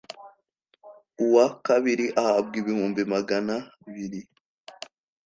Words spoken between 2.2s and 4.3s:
ahabwa ibihumbi magana abiri